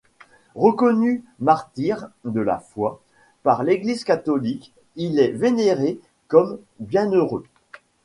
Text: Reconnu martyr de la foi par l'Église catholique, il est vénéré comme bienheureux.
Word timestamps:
Reconnu 0.55 1.23
martyr 1.39 2.07
de 2.25 2.39
la 2.41 2.57
foi 2.57 2.99
par 3.43 3.61
l'Église 3.63 4.03
catholique, 4.03 4.73
il 4.95 5.19
est 5.19 5.29
vénéré 5.29 5.99
comme 6.27 6.57
bienheureux. 6.79 7.45